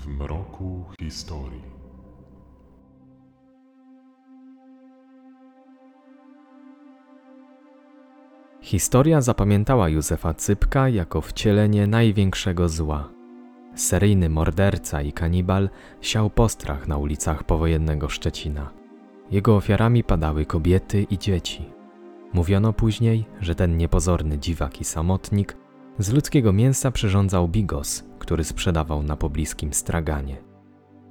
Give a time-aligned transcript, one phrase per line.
[0.00, 1.62] w mroku historii.
[8.60, 13.08] Historia zapamiętała Józefa Cypka jako wcielenie największego zła.
[13.74, 18.72] Seryjny morderca i kanibal siał postrach na ulicach powojennego Szczecina.
[19.30, 21.64] Jego ofiarami padały kobiety i dzieci.
[22.32, 25.56] Mówiono później, że ten niepozorny dziwak i samotnik
[25.98, 30.36] z ludzkiego mięsa przyrządzał bigos, który sprzedawał na pobliskim straganie.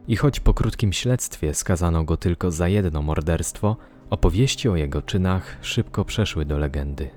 [0.08, 3.76] I choć po krótkim śledztwie skazano go tylko za jedno morderstwo,
[4.10, 7.10] opowieści o jego czynach szybko przeszły do legendy.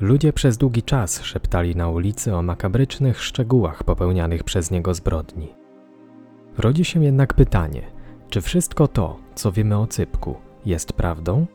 [0.00, 5.48] Ludzie przez długi czas szeptali na ulicy o makabrycznych szczegółach popełnianych przez niego zbrodni.
[6.58, 7.82] Rodzi się jednak pytanie,
[8.30, 10.36] czy wszystko to, co wiemy o Cypku,
[10.66, 11.46] jest prawdą?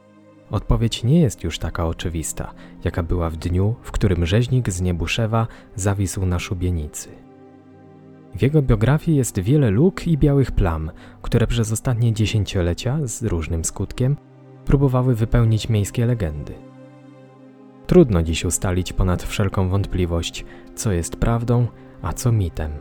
[0.55, 5.47] Odpowiedź nie jest już taka oczywista, jaka była w dniu, w którym rzeźnik z Niebuszewa
[5.75, 7.09] zawisł na szubienicy.
[8.35, 13.65] W jego biografii jest wiele luk i białych plam, które przez ostatnie dziesięciolecia, z różnym
[13.65, 14.17] skutkiem,
[14.65, 16.53] próbowały wypełnić miejskie legendy.
[17.87, 21.67] Trudno dziś ustalić ponad wszelką wątpliwość, co jest prawdą,
[22.01, 22.71] a co mitem.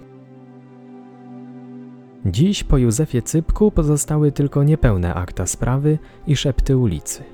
[2.27, 7.34] Dziś po Józefie Cypku pozostały tylko niepełne akta sprawy i szepty ulicy.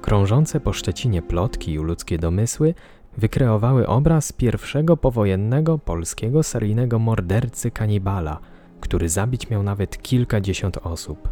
[0.00, 2.74] Krążące po Szczecinie plotki i ludzkie domysły
[3.18, 8.38] wykreowały obraz pierwszego powojennego polskiego seryjnego mordercy kanibala,
[8.80, 11.28] który zabić miał nawet kilkadziesiąt osób.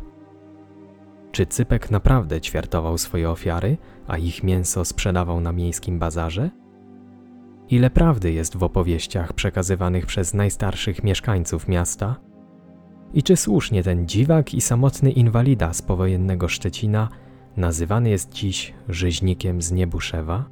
[1.33, 6.51] Czy Cypek naprawdę ćwiartował swoje ofiary, a ich mięso sprzedawał na miejskim bazarze?
[7.71, 12.17] Ile prawdy jest w opowieściach przekazywanych przez najstarszych mieszkańców miasta?
[13.15, 17.09] I czy słusznie ten dziwak i samotny inwalida z powojennego Szczecina
[17.57, 20.45] nazywany jest dziś rzeźnikiem z Niebuszewa?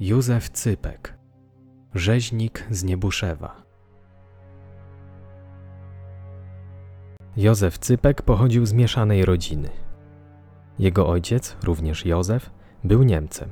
[0.00, 1.18] Józef Cypek,
[1.94, 3.62] rzeźnik z Niebuszewa.
[7.36, 9.68] Józef Cypek pochodził z mieszanej rodziny.
[10.78, 12.50] Jego ojciec, również Józef,
[12.84, 13.50] był Niemcem.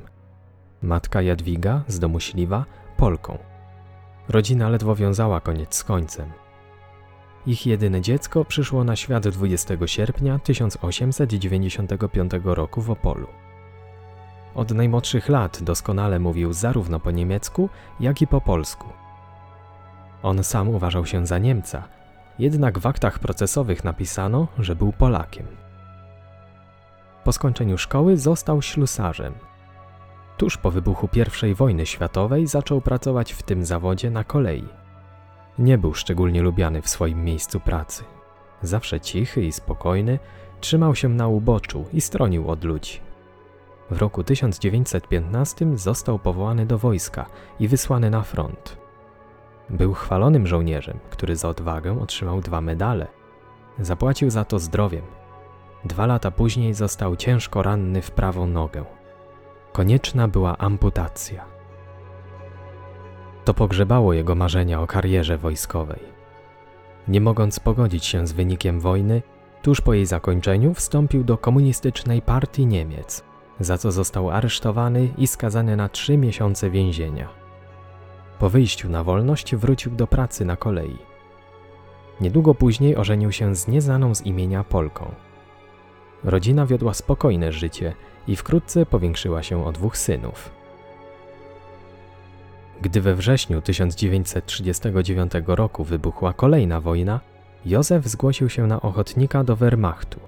[0.81, 2.65] Matka Jadwiga z domu Śliwa
[2.97, 3.37] Polką.
[4.29, 6.40] Rodzina ledwo wiązała koniec z końcem.
[7.45, 13.27] Ich jedyne dziecko przyszło na świat 20 sierpnia 1895 roku w Opolu.
[14.55, 17.69] Od najmłodszych lat doskonale mówił zarówno po niemiecku,
[17.99, 18.87] jak i po polsku.
[20.23, 21.83] On sam uważał się za Niemca,
[22.39, 25.45] jednak w aktach procesowych napisano, że był Polakiem.
[27.23, 29.33] Po skończeniu szkoły został ślusarzem.
[30.37, 31.09] Tuż po wybuchu
[31.51, 34.80] I wojny światowej zaczął pracować w tym zawodzie na kolei.
[35.59, 38.03] Nie był szczególnie lubiany w swoim miejscu pracy.
[38.61, 40.19] Zawsze cichy i spokojny,
[40.59, 42.99] trzymał się na uboczu i stronił od ludzi.
[43.91, 47.25] W roku 1915 został powołany do wojska
[47.59, 48.77] i wysłany na front.
[49.69, 53.07] Był chwalonym żołnierzem, który za odwagę otrzymał dwa medale.
[53.79, 55.03] Zapłacił za to zdrowiem.
[55.85, 58.85] Dwa lata później został ciężko ranny w prawą nogę.
[59.71, 61.50] Konieczna była amputacja.
[63.45, 65.99] To pogrzebało jego marzenia o karierze wojskowej.
[67.07, 69.21] Nie mogąc pogodzić się z wynikiem wojny,
[69.61, 73.23] tuż po jej zakończeniu wstąpił do komunistycznej partii Niemiec,
[73.59, 77.29] za co został aresztowany i skazany na trzy miesiące więzienia.
[78.39, 80.97] Po wyjściu na wolność wrócił do pracy na kolei.
[82.21, 85.11] Niedługo później ożenił się z nieznaną z imienia Polką.
[86.23, 87.93] Rodzina wiodła spokojne życie
[88.27, 90.60] i wkrótce powiększyła się o dwóch synów.
[92.81, 97.19] Gdy we wrześniu 1939 roku wybuchła kolejna wojna,
[97.65, 100.19] Józef zgłosił się na ochotnika do Wehrmachtu.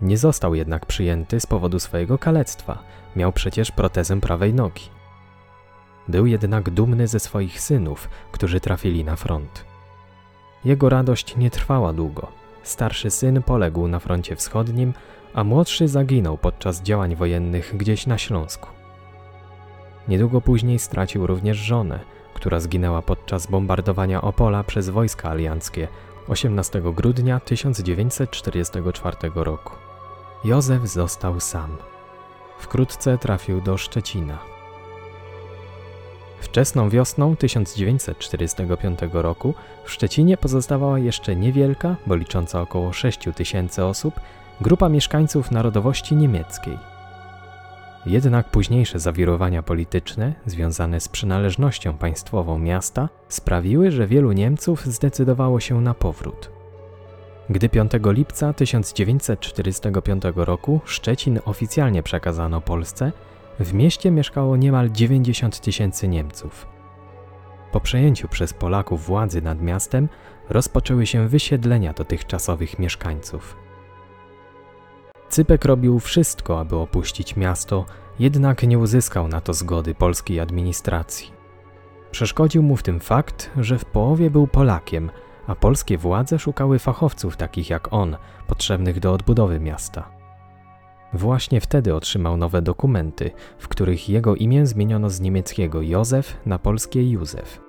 [0.00, 2.78] Nie został jednak przyjęty z powodu swojego kalectwa,
[3.16, 4.82] miał przecież protezę prawej nogi.
[6.08, 9.64] Był jednak dumny ze swoich synów, którzy trafili na front.
[10.64, 12.26] Jego radość nie trwała długo.
[12.62, 14.92] Starszy syn poległ na froncie wschodnim,
[15.34, 18.73] a młodszy zaginął podczas działań wojennych gdzieś na Śląsku.
[20.08, 22.00] Niedługo później stracił również żonę,
[22.34, 25.88] która zginęła podczas bombardowania Opola przez wojska alianckie
[26.28, 29.72] 18 grudnia 1944 roku.
[30.44, 31.76] Józef został sam.
[32.58, 34.38] Wkrótce trafił do Szczecina.
[36.40, 39.54] Wczesną wiosną 1945 roku
[39.84, 44.14] w Szczecinie pozostawała jeszcze niewielka, bo licząca około 6 tysięcy osób,
[44.60, 46.93] grupa mieszkańców narodowości niemieckiej.
[48.06, 55.80] Jednak późniejsze zawirowania polityczne związane z przynależnością państwową miasta sprawiły, że wielu Niemców zdecydowało się
[55.80, 56.50] na powrót.
[57.50, 63.12] Gdy 5 lipca 1945 roku Szczecin oficjalnie przekazano Polsce,
[63.60, 66.66] w mieście mieszkało niemal 90 tysięcy Niemców.
[67.72, 70.08] Po przejęciu przez Polaków władzy nad miastem
[70.48, 73.63] rozpoczęły się wysiedlenia dotychczasowych mieszkańców.
[75.34, 77.84] Cypek robił wszystko, aby opuścić miasto,
[78.18, 81.32] jednak nie uzyskał na to zgody polskiej administracji.
[82.10, 85.10] Przeszkodził mu w tym fakt, że w połowie był Polakiem,
[85.46, 88.16] a polskie władze szukały fachowców takich jak on,
[88.46, 90.08] potrzebnych do odbudowy miasta.
[91.12, 97.10] Właśnie wtedy otrzymał nowe dokumenty, w których jego imię zmieniono z niemieckiego Józef na polskie
[97.10, 97.60] Józef.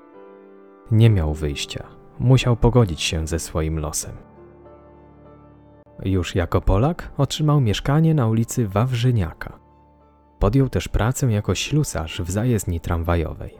[0.92, 1.84] Nie miał wyjścia,
[2.20, 4.35] musiał pogodzić się ze swoim losem.
[6.04, 9.60] Już jako Polak otrzymał mieszkanie na ulicy Wawrzyniaka.
[10.40, 13.58] Podjął też pracę jako ślusarz w zajezdni tramwajowej.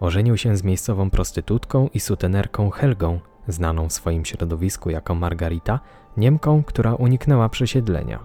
[0.00, 5.80] Ożenił się z miejscową prostytutką i sutenerką Helgą, znaną w swoim środowisku jako Margarita,
[6.16, 8.18] Niemką, która uniknęła przesiedlenia.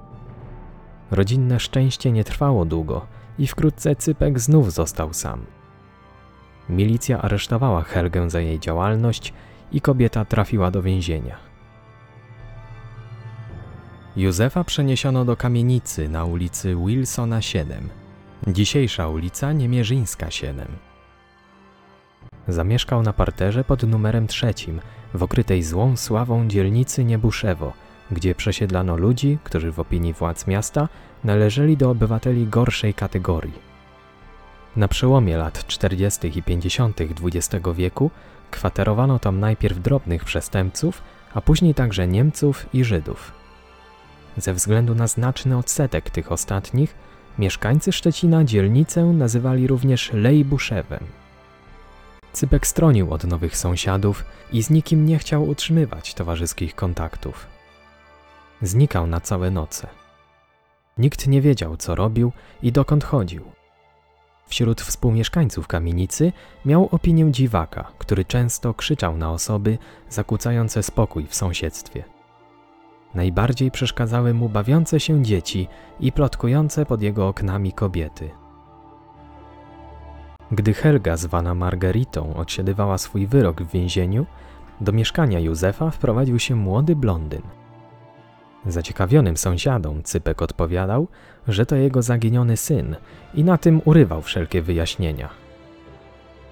[1.11, 3.05] Rodzinne szczęście nie trwało długo
[3.39, 5.45] i wkrótce Cypek znów został sam.
[6.69, 9.33] Milicja aresztowała Helgę za jej działalność
[9.71, 11.52] i kobieta trafiła do więzienia.
[14.15, 17.89] Józefa przeniesiono do kamienicy na ulicy Wilsona 7,
[18.47, 20.67] dzisiejsza ulica Niemierzyńska 7.
[22.47, 24.81] Zamieszkał na parterze pod numerem trzecim,
[25.13, 27.73] w okrytej złą sławą dzielnicy Niebuszewo,
[28.11, 30.89] gdzie przesiedlano ludzi, którzy w opinii władz miasta
[31.23, 33.59] należeli do obywateli gorszej kategorii.
[34.75, 36.39] Na przełomie lat 40.
[36.39, 37.01] i 50.
[37.01, 38.11] XX wieku
[38.51, 41.01] kwaterowano tam najpierw drobnych przestępców,
[41.33, 43.42] a później także Niemców i Żydów.
[44.37, 46.95] Ze względu na znaczny odsetek tych ostatnich,
[47.39, 51.03] mieszkańcy Szczecina dzielnicę nazywali również Lejbuszewem.
[52.33, 57.47] Cypek stronił od nowych sąsiadów i z nikim nie chciał utrzymywać towarzyskich kontaktów.
[58.61, 59.87] Znikał na całe noce.
[60.97, 62.31] Nikt nie wiedział, co robił
[62.61, 63.43] i dokąd chodził.
[64.47, 66.31] Wśród współmieszkańców kamienicy
[66.65, 69.77] miał opinię dziwaka, który często krzyczał na osoby
[70.09, 72.12] zakłócające spokój w sąsiedztwie.
[73.15, 75.67] Najbardziej przeszkadzały mu bawiące się dzieci
[75.99, 78.29] i plotkujące pod jego oknami kobiety.
[80.51, 84.25] Gdy Helga, zwana Margaritą, odsiadywała swój wyrok w więzieniu,
[84.81, 87.41] do mieszkania Józefa wprowadził się młody blondyn.
[88.65, 91.07] Zaciekawionym sąsiadom Cypek odpowiadał,
[91.47, 92.95] że to jego zaginiony syn
[93.33, 95.29] i na tym urywał wszelkie wyjaśnienia.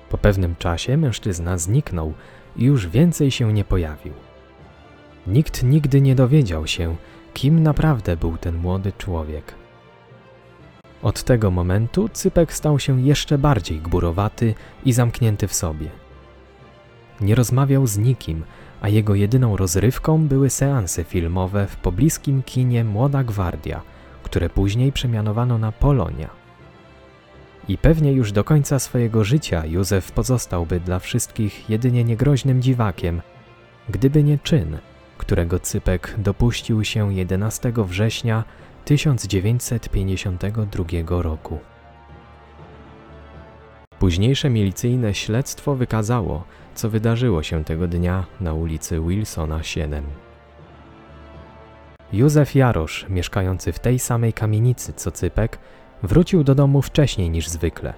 [0.10, 2.14] Po pewnym czasie mężczyzna zniknął
[2.56, 4.14] i już więcej się nie pojawił.
[5.28, 6.96] Nikt nigdy nie dowiedział się,
[7.34, 9.54] kim naprawdę był ten młody człowiek.
[11.02, 14.54] Od tego momentu Cypek stał się jeszcze bardziej gburowaty
[14.86, 15.90] i zamknięty w sobie.
[17.22, 18.44] Nie rozmawiał z nikim,
[18.82, 23.82] a jego jedyną rozrywką były seanse filmowe w pobliskim kinie Młoda Gwardia,
[24.24, 26.30] które później przemianowano na Polonia.
[27.68, 33.22] I pewnie już do końca swojego życia Józef pozostałby dla wszystkich jedynie niegroźnym dziwakiem,
[33.90, 34.78] gdyby nie czyn,
[35.22, 38.44] którego Cypek dopuścił się 11 września
[38.86, 41.60] 1952 roku.
[44.00, 46.44] Późniejsze milicyjne śledztwo wykazało,
[46.76, 50.06] co wydarzyło się tego dnia na ulicy Wilsona 7.
[52.14, 55.60] Józef Jarosz, mieszkający w tej samej kamienicy co Cypek,
[56.04, 57.94] wrócił do domu wcześniej niż zwykle.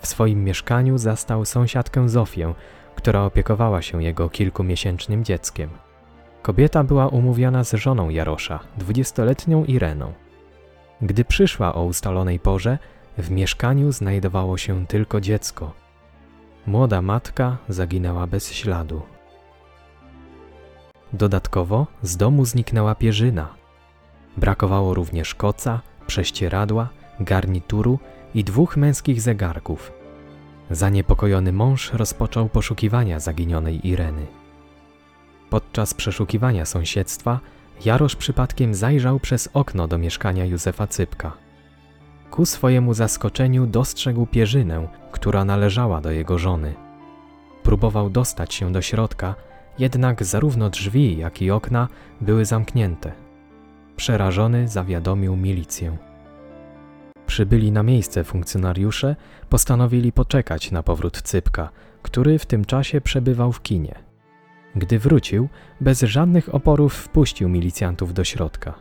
[0.00, 2.54] W swoim mieszkaniu zastał sąsiadkę Zofię,
[2.94, 5.85] która opiekowała się jego kilkumiesięcznym dzieckiem.
[6.46, 10.12] Kobieta była umówiona z żoną Jarosza, dwudziestoletnią Ireną.
[11.02, 12.78] Gdy przyszła o ustalonej porze,
[13.18, 15.72] w mieszkaniu znajdowało się tylko dziecko.
[16.66, 19.02] Młoda matka zaginęła bez śladu.
[21.12, 23.48] Dodatkowo z domu zniknęła pierzyna.
[24.36, 26.88] Brakowało również koca, prześcieradła,
[27.20, 27.98] garnituru
[28.34, 29.92] i dwóch męskich zegarków.
[30.70, 34.26] Zaniepokojony mąż rozpoczął poszukiwania zaginionej Ireny.
[35.50, 37.40] Podczas przeszukiwania sąsiedztwa
[37.84, 41.32] Jarosz przypadkiem zajrzał przez okno do mieszkania Józefa Cypka.
[42.30, 46.74] Ku swojemu zaskoczeniu dostrzegł pierzynę, która należała do jego żony.
[47.62, 49.34] Próbował dostać się do środka,
[49.78, 51.88] jednak zarówno drzwi, jak i okna
[52.20, 53.12] były zamknięte.
[53.96, 55.96] Przerażony zawiadomił milicję.
[57.26, 59.16] Przybyli na miejsce funkcjonariusze
[59.48, 61.70] postanowili poczekać na powrót Cypka,
[62.02, 64.05] który w tym czasie przebywał w kinie.
[64.76, 65.48] Gdy wrócił,
[65.80, 68.74] bez żadnych oporów wpuścił milicjantów do środka.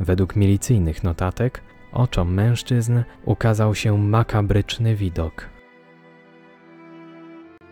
[0.00, 5.48] Według milicyjnych notatek, oczom mężczyzn ukazał się makabryczny widok.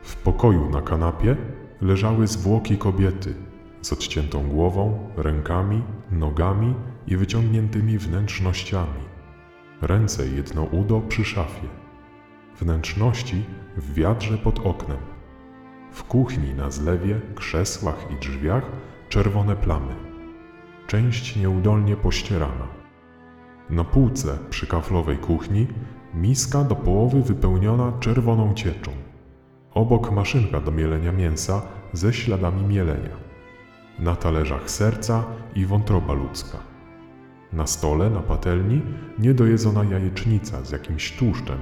[0.02, 1.36] W pokoju na kanapie
[1.80, 3.34] leżały zwłoki kobiety
[3.82, 6.74] z odciętą głową, rękami, nogami
[7.06, 9.04] i wyciągniętymi wnętrznościami.
[9.82, 11.68] Ręce jedno udo przy szafie.
[12.60, 13.44] Wnętrzności
[13.76, 14.98] w wiadrze pod oknem.
[15.92, 18.64] W kuchni na zlewie, krzesłach i drzwiach
[19.08, 19.94] czerwone plamy.
[20.86, 22.66] Część nieudolnie pościerana.
[23.70, 25.66] Na półce przy kaflowej kuchni
[26.14, 28.90] miska do połowy wypełniona czerwoną cieczą.
[29.74, 33.16] Obok maszynka do mielenia mięsa ze śladami mielenia.
[33.98, 36.58] Na talerzach serca i wątroba ludzka.
[37.52, 38.82] Na stole, na patelni,
[39.18, 41.58] niedojedzona jajecznica z jakimś tłuszczem.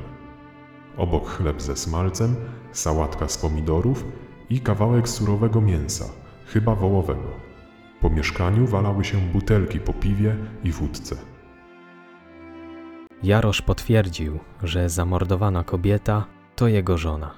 [0.97, 2.37] Obok chleb ze smalcem,
[2.73, 4.05] sałatka z pomidorów
[4.51, 6.05] i kawałek surowego mięsa,
[6.47, 7.49] chyba wołowego.
[8.01, 11.17] Po mieszkaniu walały się butelki po piwie i wódce.
[13.23, 17.35] Jarosz potwierdził, że zamordowana kobieta to jego żona.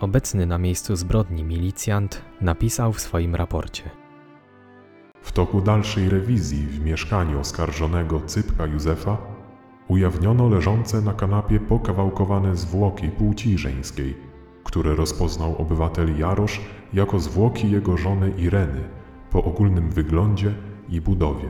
[0.00, 3.90] Obecny na miejscu zbrodni milicjant napisał w swoim raporcie.
[5.22, 9.16] W toku dalszej rewizji w mieszkaniu oskarżonego Cypka Józefa
[9.88, 14.27] ujawniono leżące na kanapie pokawałkowane zwłoki płci żeńskiej,
[14.68, 16.60] które rozpoznał obywatel Jarosz
[16.92, 18.80] jako zwłoki jego żony Ireny
[19.30, 20.54] po ogólnym wyglądzie
[20.88, 21.48] i budowie.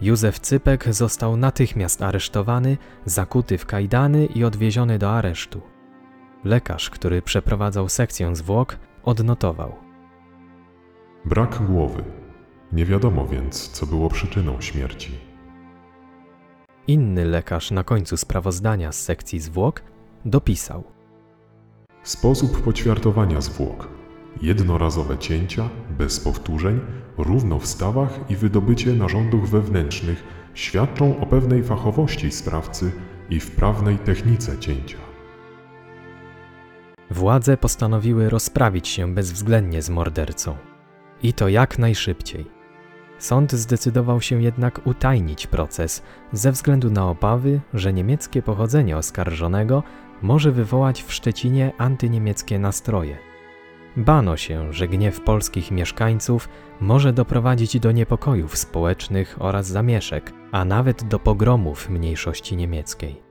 [0.00, 5.60] Józef Cypek został natychmiast aresztowany, zakuty w kajdany i odwieziony do aresztu.
[6.44, 9.74] Lekarz, który przeprowadzał sekcję zwłok, odnotował.
[11.24, 12.04] Brak głowy.
[12.72, 15.12] Nie wiadomo więc, co było przyczyną śmierci.
[16.86, 19.82] Inny lekarz na końcu sprawozdania z sekcji zwłok
[20.24, 20.84] dopisał.
[22.02, 23.88] Sposób poćwiartowania zwłok.
[24.42, 26.80] Jednorazowe cięcia, bez powtórzeń,
[27.18, 32.92] równo w stawach i wydobycie narządów wewnętrznych świadczą o pewnej fachowości sprawcy
[33.30, 34.98] i wprawnej technice cięcia.
[37.10, 40.56] Władze postanowiły rozprawić się bezwzględnie z mordercą.
[41.22, 42.46] I to jak najszybciej.
[43.18, 46.02] Sąd zdecydował się jednak utajnić proces
[46.32, 49.82] ze względu na obawy, że niemieckie pochodzenie oskarżonego
[50.24, 53.18] może wywołać w Szczecinie antyniemieckie nastroje.
[53.96, 56.48] Bano się, że gniew polskich mieszkańców
[56.80, 63.22] może doprowadzić do niepokojów społecznych oraz zamieszek, a nawet do pogromów mniejszości niemieckiej.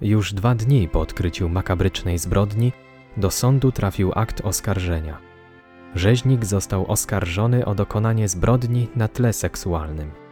[0.00, 2.72] Już dwa dni po odkryciu makabrycznej zbrodni
[3.16, 5.18] do sądu trafił akt oskarżenia.
[5.94, 10.23] Rzeźnik został oskarżony o dokonanie zbrodni na tle seksualnym.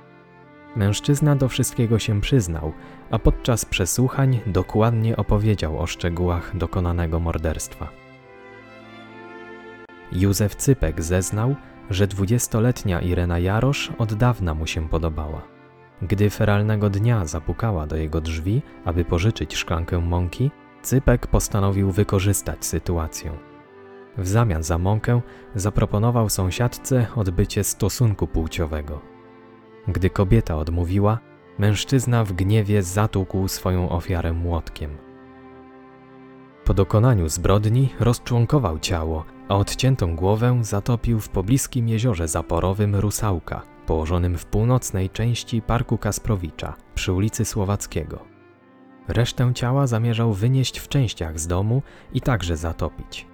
[0.76, 2.72] Mężczyzna do wszystkiego się przyznał,
[3.10, 7.88] a podczas przesłuchań dokładnie opowiedział o szczegółach dokonanego morderstwa.
[10.12, 11.56] Józef Cypek zeznał,
[11.90, 15.42] że dwudziestoletnia Irena Jarosz od dawna mu się podobała.
[16.02, 20.50] Gdy feralnego dnia zapukała do jego drzwi, aby pożyczyć szklankę mąki,
[20.82, 23.32] Cypek postanowił wykorzystać sytuację.
[24.18, 25.20] W zamian za mąkę
[25.54, 29.11] zaproponował sąsiadce odbycie stosunku płciowego.
[29.88, 31.18] Gdy kobieta odmówiła,
[31.58, 34.90] mężczyzna w gniewie zatłukł swoją ofiarę młotkiem.
[36.64, 44.38] Po dokonaniu zbrodni rozczłonkował ciało, a odciętą głowę zatopił w pobliskim jeziorze zaporowym Rusałka, położonym
[44.38, 48.24] w północnej części Parku Kasprowicza przy ulicy Słowackiego.
[49.08, 51.82] Resztę ciała zamierzał wynieść w częściach z domu
[52.14, 53.31] i także zatopić.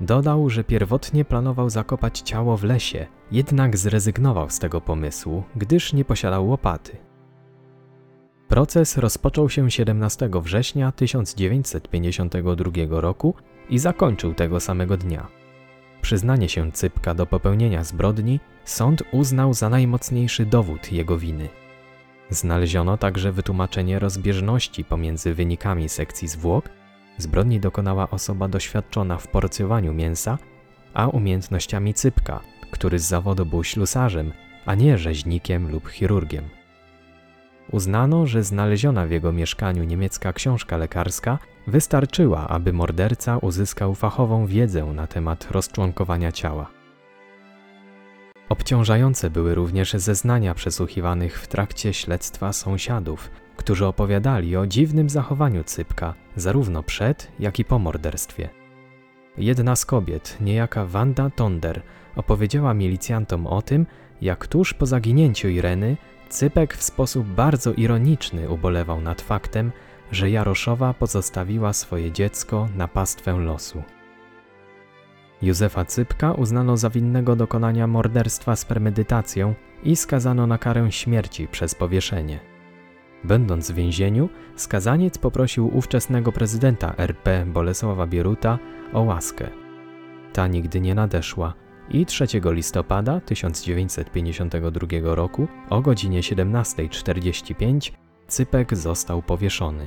[0.00, 6.04] Dodał, że pierwotnie planował zakopać ciało w lesie, jednak zrezygnował z tego pomysłu, gdyż nie
[6.04, 6.96] posiadał łopaty.
[8.48, 13.34] Proces rozpoczął się 17 września 1952 roku
[13.70, 15.26] i zakończył tego samego dnia.
[16.02, 21.48] Przyznanie się Cypka do popełnienia zbrodni sąd uznał za najmocniejszy dowód jego winy.
[22.30, 26.68] Znaleziono także wytłumaczenie rozbieżności pomiędzy wynikami sekcji zwłok
[27.18, 30.38] Zbrodni dokonała osoba doświadczona w porcjowaniu mięsa,
[30.94, 32.40] a umiejętnościami cypka,
[32.70, 34.32] który z zawodu był ślusarzem,
[34.66, 36.44] a nie rzeźnikiem lub chirurgiem.
[37.70, 44.84] Uznano, że znaleziona w jego mieszkaniu niemiecka książka lekarska wystarczyła, aby morderca uzyskał fachową wiedzę
[44.84, 46.70] na temat rozczłonkowania ciała.
[48.48, 56.14] Obciążające były również zeznania przesłuchiwanych w trakcie śledztwa sąsiadów, którzy opowiadali o dziwnym zachowaniu Cypka
[56.36, 58.48] zarówno przed, jak i po morderstwie.
[59.38, 61.82] Jedna z kobiet, niejaka Wanda Tonder,
[62.16, 63.86] opowiedziała milicjantom o tym,
[64.20, 65.96] jak tuż po zaginięciu Ireny
[66.28, 69.72] Cypek w sposób bardzo ironiczny ubolewał nad faktem,
[70.12, 73.82] że Jaroszowa pozostawiła swoje dziecko na pastwę losu.
[75.42, 81.74] Józefa Cypka uznano za winnego dokonania morderstwa z premedytacją i skazano na karę śmierci przez
[81.74, 82.53] powieszenie.
[83.24, 88.58] Będąc w więzieniu, skazaniec poprosił ówczesnego prezydenta RP Bolesława Bieruta
[88.92, 89.48] o łaskę.
[90.32, 91.54] Ta nigdy nie nadeszła,
[91.90, 97.92] i 3 listopada 1952 roku o godzinie 17.45
[98.28, 99.86] Cypek został powieszony.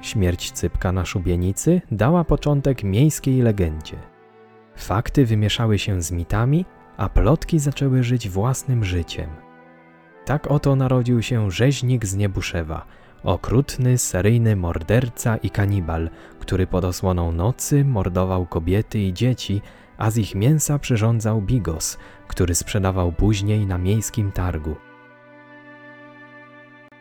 [0.00, 3.96] Śmierć Cypka na szubienicy dała początek miejskiej legendzie.
[4.76, 6.64] Fakty wymieszały się z mitami,
[6.96, 9.49] a plotki zaczęły żyć własnym życiem.
[10.30, 12.86] Tak oto narodził się rzeźnik z Niebuszewa,
[13.22, 16.10] okrutny, seryjny morderca i kanibal,
[16.40, 19.62] który pod osłoną nocy mordował kobiety i dzieci,
[19.98, 24.76] a z ich mięsa przyrządzał bigos, który sprzedawał później na miejskim targu.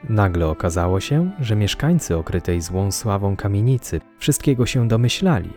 [0.09, 5.49] Nagle okazało się, że mieszkańcy okrytej złą sławą kamienicy wszystkiego się domyślali.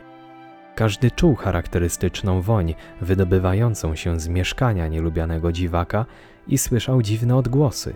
[0.75, 6.07] Każdy czuł charakterystyczną woń wydobywającą się z mieszkania nielubianego dziwaka
[6.49, 7.95] i słyszał dziwne odgłosy.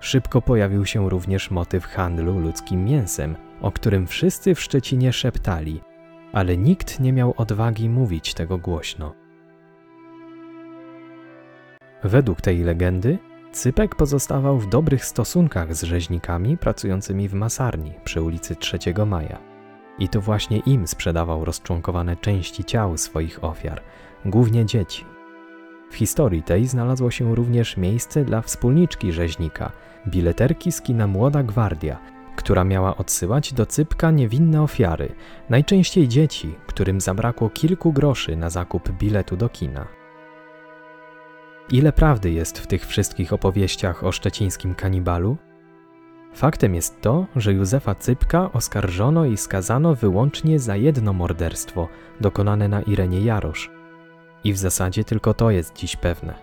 [0.00, 5.80] Szybko pojawił się również motyw handlu ludzkim mięsem, o którym wszyscy w Szczecinie szeptali,
[6.32, 9.14] ale nikt nie miał odwagi mówić tego głośno.
[12.04, 13.18] Według tej legendy
[13.52, 19.38] Cypek pozostawał w dobrych stosunkach z rzeźnikami pracującymi w masarni przy ulicy 3 Maja.
[19.98, 23.82] I to właśnie im sprzedawał rozczłonkowane części ciał swoich ofiar,
[24.24, 25.15] głównie dzieci.
[25.90, 29.72] W historii tej znalazło się również miejsce dla wspólniczki rzeźnika,
[30.08, 31.98] bileterki z kina Młoda Gwardia,
[32.36, 35.14] która miała odsyłać do Cypka niewinne ofiary,
[35.50, 39.86] najczęściej dzieci, którym zabrakło kilku groszy na zakup biletu do kina.
[41.70, 45.36] Ile prawdy jest w tych wszystkich opowieściach o szczecińskim kanibalu?
[46.34, 51.88] Faktem jest to, że Józefa Cypka oskarżono i skazano wyłącznie za jedno morderstwo
[52.20, 53.75] dokonane na Irenie Jarosz.
[54.46, 56.34] I w zasadzie tylko to jest dziś pewne.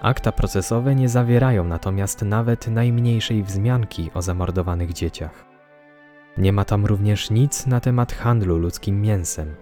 [0.00, 5.44] Akta procesowe nie zawierają natomiast nawet najmniejszej wzmianki o zamordowanych dzieciach.
[6.36, 9.54] Nie ma tam również nic na temat handlu ludzkim mięsem.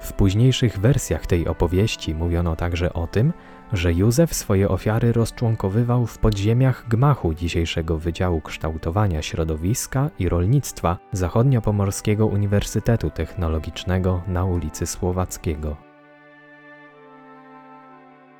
[0.00, 3.32] W późniejszych wersjach tej opowieści mówiono także o tym,
[3.72, 12.26] że Józef swoje ofiary rozczłonkowywał w podziemiach gmachu dzisiejszego Wydziału Kształtowania Środowiska i Rolnictwa Zachodniopomorskiego
[12.26, 15.76] Uniwersytetu Technologicznego na ulicy Słowackiego.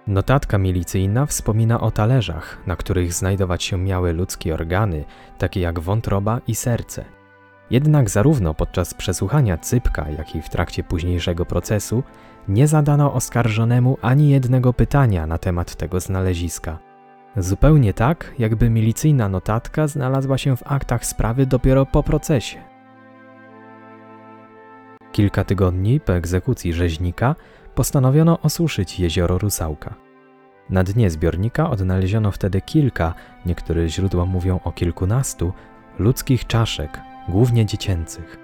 [0.07, 5.05] Notatka milicyjna wspomina o talerzach, na których znajdować się miały ludzkie organy,
[5.39, 7.20] takie jak wątroba i serce.
[7.71, 12.03] Jednak zarówno podczas przesłuchania Cypka, jak i w trakcie późniejszego procesu
[12.49, 16.79] nie zadano oskarżonemu ani jednego pytania na temat tego znaleziska.
[17.37, 22.59] Zupełnie tak, jakby milicyjna notatka znalazła się w aktach sprawy dopiero po procesie.
[25.13, 27.35] Kilka tygodni po egzekucji rzeźnika
[27.75, 29.95] postanowiono osuszyć jezioro Rusałka.
[30.71, 33.15] Na dnie zbiornika odnaleziono wtedy kilka,
[33.47, 35.53] niektóre źródła mówią o kilkunastu,
[35.99, 38.39] ludzkich czaszek, głównie dziecięcych.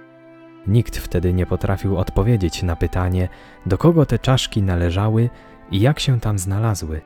[0.67, 3.29] Nikt wtedy nie potrafił odpowiedzieć na pytanie,
[3.67, 5.31] do kogo te czaszki należały
[5.71, 7.01] i jak się tam znalazły.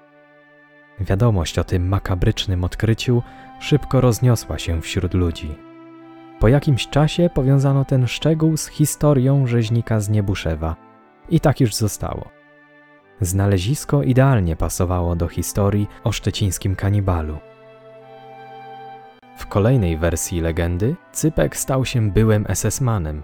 [1.01, 3.23] Wiadomość o tym makabrycznym odkryciu
[3.61, 5.55] szybko rozniosła się wśród ludzi.
[6.41, 10.77] Po jakimś czasie powiązano ten szczegół z historią rzeźnika z Niebuszewa
[11.29, 12.31] i tak już zostało.
[13.21, 17.39] Znalezisko idealnie pasowało do historii o szczecińskim kanibalu.
[19.41, 23.23] W kolejnej wersji legendy Cypek stał się byłym SS-manem.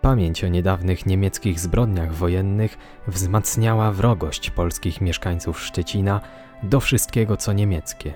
[0.00, 6.20] Pamięć o niedawnych niemieckich zbrodniach wojennych wzmacniała wrogość polskich mieszkańców Szczecina
[6.62, 8.14] do wszystkiego co niemieckie.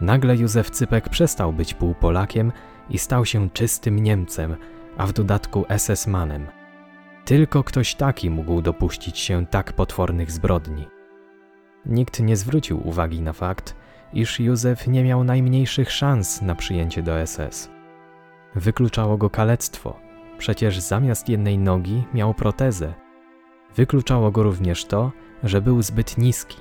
[0.00, 2.52] Nagle Józef Cypek przestał być półpolakiem
[2.90, 4.56] i stał się czystym Niemcem,
[4.96, 6.46] a w dodatku SS-manem.
[7.24, 10.88] Tylko ktoś taki mógł dopuścić się tak potwornych zbrodni.
[11.86, 13.81] Nikt nie zwrócił uwagi na fakt,
[14.12, 17.70] iż Józef nie miał najmniejszych szans na przyjęcie do SS.
[18.54, 20.00] Wykluczało go kalectwo,
[20.38, 22.94] przecież zamiast jednej nogi miał protezę.
[23.76, 26.56] Wykluczało go również to, że był zbyt niski.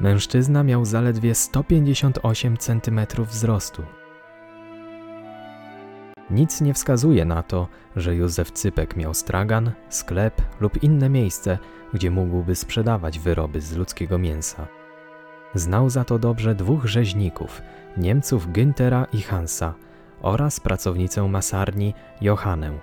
[0.00, 3.82] Mężczyzna miał zaledwie 158 cm wzrostu.
[6.30, 11.58] Nic nie wskazuje na to, że Józef Cypek miał stragan, sklep lub inne miejsce,
[11.94, 14.81] gdzie mógłby sprzedawać wyroby z ludzkiego mięsa.
[15.54, 17.62] Znał za to dobrze dwóch rzeźników,
[17.96, 19.74] Niemców Güntera i Hansa
[20.22, 22.78] oraz pracownicę masarni Johannę.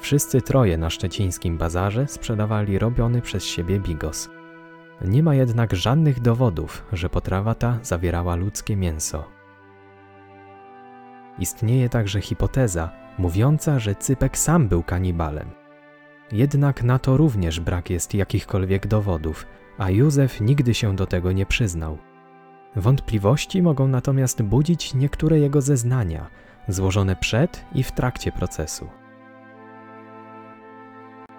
[0.00, 4.28] Wszyscy troje na szczecińskim bazarze sprzedawali robiony przez siebie bigos.
[5.04, 9.24] Nie ma jednak żadnych dowodów, że potrawa ta zawierała ludzkie mięso.
[11.38, 15.50] Istnieje także hipoteza mówiąca, że Cypek sam był kanibalem.
[16.32, 19.46] Jednak na to również brak jest jakichkolwiek dowodów,
[19.78, 21.98] a Józef nigdy się do tego nie przyznał.
[22.76, 26.30] Wątpliwości mogą natomiast budzić niektóre jego zeznania,
[26.68, 28.88] złożone przed i w trakcie procesu.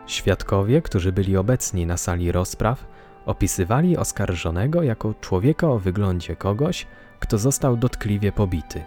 [0.08, 2.86] Świadkowie, którzy byli obecni na sali rozpraw,
[3.26, 6.88] opisywali oskarżonego jako człowieka o wyglądzie kogoś,
[7.20, 8.84] kto został dotkliwie pobity.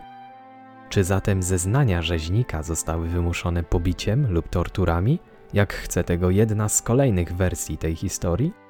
[0.89, 5.19] Czy zatem zeznania rzeźnika zostały wymuszone pobiciem lub torturami,
[5.53, 8.62] jak chce tego jedna z kolejnych wersji tej historii?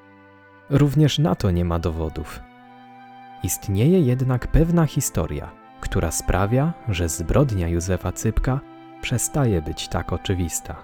[0.69, 2.39] Również na to nie ma dowodów.
[3.43, 8.59] Istnieje jednak pewna historia, która sprawia, że zbrodnia Józefa Cypka
[9.01, 10.75] przestaje być tak oczywista.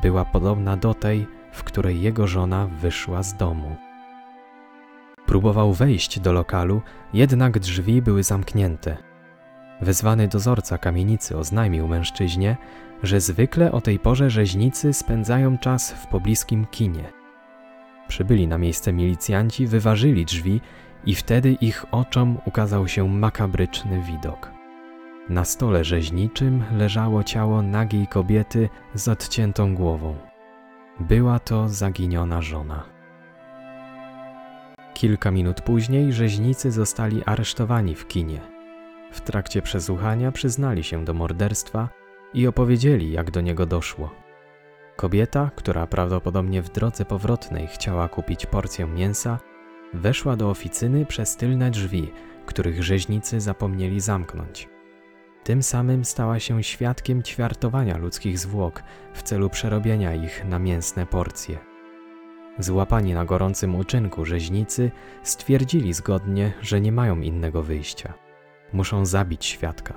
[0.01, 3.75] Była podobna do tej, w której jego żona wyszła z domu.
[5.25, 6.81] Próbował wejść do lokalu,
[7.13, 9.06] jednak drzwi były zamknięte.
[9.81, 12.57] Wezwany dozorca kamienicy oznajmił mężczyźnie,
[13.03, 17.03] że zwykle o tej porze rzeźnicy spędzają czas w pobliskim kinie.
[18.07, 20.61] Przybyli na miejsce milicjanci, wyważyli drzwi
[21.05, 24.51] i wtedy ich oczom ukazał się makabryczny widok.
[25.29, 30.15] Na stole rzeźniczym leżało ciało nagiej kobiety z odciętą głową.
[30.99, 32.83] Była to zaginiona żona.
[34.93, 38.56] Kilka minut później rzeźnicy zostali aresztowani w kinie.
[39.11, 41.89] W trakcie przesłuchania przyznali się do morderstwa
[42.33, 44.11] i opowiedzieli, jak do niego doszło.
[44.95, 49.39] Kobieta, która prawdopodobnie w drodze powrotnej chciała kupić porcję mięsa,
[49.93, 52.11] weszła do oficyny przez tylne drzwi,
[52.45, 54.69] których rzeźnicy zapomnieli zamknąć.
[55.43, 61.57] Tym samym stała się świadkiem ćwiartowania ludzkich zwłok w celu przerobienia ich na mięsne porcje.
[62.59, 64.91] Złapani na gorącym uczynku rzeźnicy
[65.23, 68.26] stwierdzili zgodnie, że nie mają innego wyjścia.
[68.73, 69.93] Muszą zabić świadka.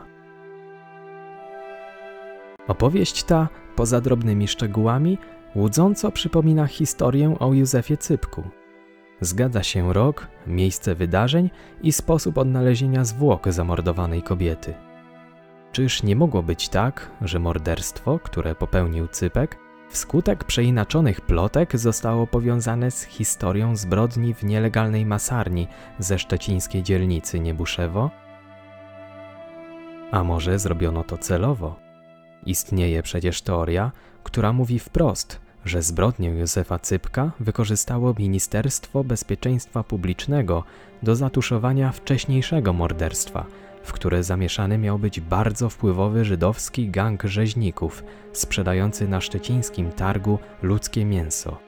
[2.69, 5.19] Opowieść ta, poza drobnymi szczegółami,
[5.55, 8.43] łudząco przypomina historię o Józefie Cypku.
[9.21, 11.51] Zgadza się rok, miejsce wydarzeń
[11.83, 14.75] i sposób odnalezienia zwłok zamordowanej kobiety.
[15.73, 19.57] Czyż nie mogło być tak, że morderstwo, które popełnił Cypek,
[19.89, 28.11] wskutek przeinaczonych plotek zostało powiązane z historią zbrodni w nielegalnej masarni ze szczecińskiej dzielnicy Niebuszewo?
[30.11, 31.77] A może zrobiono to celowo?
[32.47, 33.93] Istnieje przecież teoria,
[34.23, 40.65] która mówi wprost, że zbrodnię Józefa Cypka wykorzystało Ministerstwo Bezpieczeństwa Publicznego
[41.03, 43.47] do zatuszowania wcześniejszego morderstwa,
[43.83, 51.05] w które zamieszany miał być bardzo wpływowy żydowski gang rzeźników sprzedający na szczecińskim targu ludzkie
[51.05, 51.59] mięso.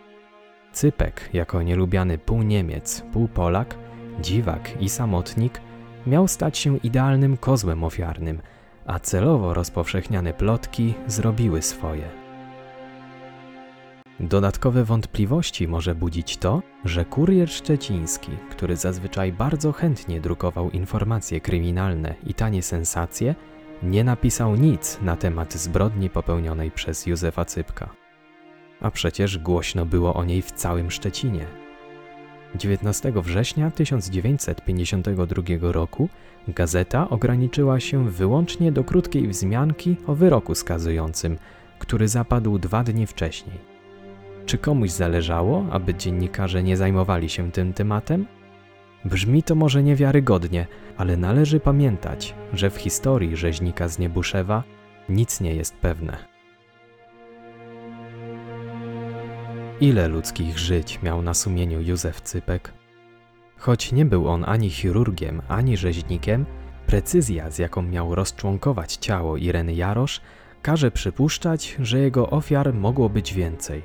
[0.72, 3.74] Cypek, jako nielubiany pół Niemiec, pół Polak,
[4.20, 5.60] dziwak i samotnik,
[6.06, 8.40] miał stać się idealnym kozłem ofiarnym,
[8.86, 12.22] a celowo rozpowszechniane plotki zrobiły swoje.
[14.20, 22.14] Dodatkowe wątpliwości może budzić to, że kurier szczeciński, który zazwyczaj bardzo chętnie drukował informacje kryminalne
[22.26, 23.34] i tanie sensacje,
[23.82, 27.88] nie napisał nic na temat zbrodni popełnionej przez Józefa Cypka.
[28.80, 31.61] A przecież głośno było o niej w całym Szczecinie.
[32.54, 36.08] 19 września 1952 roku
[36.48, 41.38] gazeta ograniczyła się wyłącznie do krótkiej wzmianki o wyroku skazującym,
[41.78, 43.58] który zapadł dwa dni wcześniej.
[44.46, 48.26] Czy komuś zależało, aby dziennikarze nie zajmowali się tym tematem?
[49.04, 54.62] Brzmi to może niewiarygodnie, ale należy pamiętać, że w historii rzeźnika z Niebuszewa
[55.08, 56.31] nic nie jest pewne.
[59.82, 62.72] Ile ludzkich żyć miał na sumieniu Józef Cypek?
[63.56, 66.46] Choć nie był on ani chirurgiem, ani rzeźnikiem,
[66.86, 70.20] precyzja, z jaką miał rozczłonkować ciało Ireny Jarosz,
[70.62, 73.82] każe przypuszczać, że jego ofiar mogło być więcej.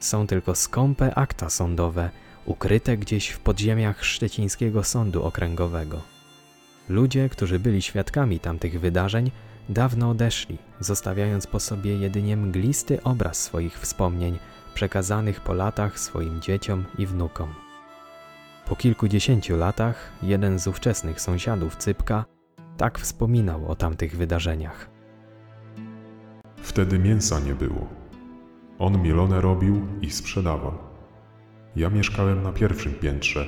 [0.00, 2.10] Są tylko skąpe akta sądowe,
[2.44, 6.02] ukryte gdzieś w podziemiach szczecińskiego sądu okręgowego.
[6.88, 9.30] Ludzie, którzy byli świadkami tamtych wydarzeń,
[9.68, 14.38] dawno odeszli, zostawiając po sobie jedynie mglisty obraz swoich wspomnień,
[14.74, 17.54] przekazanych po latach swoim dzieciom i wnukom.
[18.66, 22.24] Po kilkudziesięciu latach jeden z ówczesnych sąsiadów Cypka
[22.80, 24.90] tak wspominał o tamtych wydarzeniach.
[26.56, 27.86] Wtedy mięsa nie było.
[28.78, 30.72] On mielone robił i sprzedawał.
[31.76, 33.46] Ja mieszkałem na pierwszym piętrze.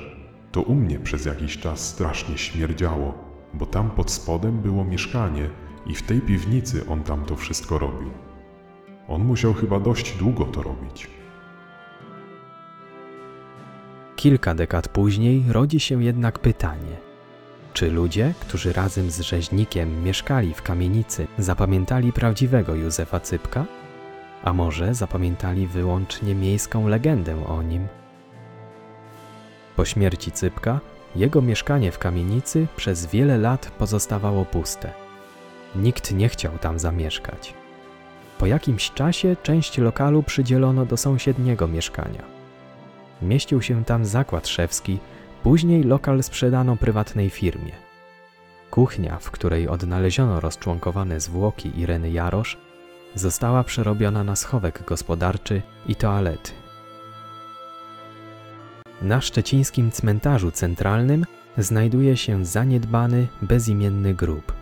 [0.51, 3.13] To u mnie przez jakiś czas strasznie śmierdziało,
[3.53, 5.49] bo tam pod spodem było mieszkanie
[5.87, 8.11] i w tej piwnicy on tam to wszystko robił.
[9.07, 11.07] On musiał chyba dość długo to robić.
[14.15, 17.12] Kilka dekad później rodzi się jednak pytanie:
[17.73, 23.65] czy ludzie, którzy razem z rzeźnikiem mieszkali w kamienicy, zapamiętali prawdziwego Józefa Cypka?
[24.43, 27.87] A może zapamiętali wyłącznie miejską legendę o nim?
[29.75, 30.79] Po śmierci Cypka,
[31.15, 34.93] jego mieszkanie w kamienicy przez wiele lat pozostawało puste.
[35.75, 37.53] Nikt nie chciał tam zamieszkać.
[38.39, 42.23] Po jakimś czasie część lokalu przydzielono do sąsiedniego mieszkania.
[43.21, 44.99] Mieścił się tam zakład szewski,
[45.43, 47.71] później lokal sprzedano prywatnej firmie.
[48.71, 52.57] Kuchnia, w której odnaleziono rozczłonkowane zwłoki Ireny Jarosz,
[53.15, 56.51] została przerobiona na schowek gospodarczy i toalety.
[59.01, 61.25] Na szczecińskim cmentarzu centralnym
[61.57, 64.53] znajduje się zaniedbany, bezimienny grób.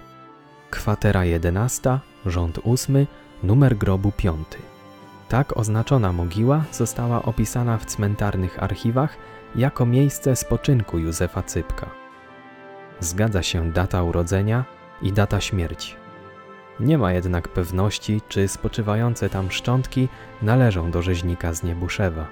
[0.70, 3.08] Kwatera 11, rząd 8,
[3.44, 4.48] numer grobu 5.
[5.30, 9.17] Tak oznaczona mogiła została opisana w cmentarnych archiwach
[9.56, 11.90] jako miejsce spoczynku Józefa Cypka.
[13.00, 14.66] Zgadza się data urodzenia
[15.02, 15.96] i data śmierci.
[16.80, 20.10] Nie ma jednak pewności, czy spoczywające tam szczątki
[20.42, 22.28] należą do rzeźnika z Niebuszewa.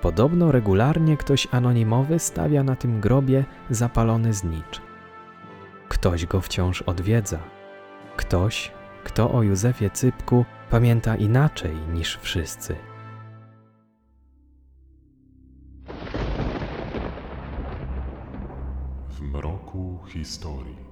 [0.00, 4.80] Podobno regularnie ktoś anonimowy stawia na tym grobie zapalony znicz.
[5.88, 7.38] Ktoś go wciąż odwiedza.
[8.16, 8.72] Ktoś,
[9.04, 12.76] kto o Józefie Cypku pamięta inaczej niż wszyscy.
[19.74, 20.83] W mroku historii.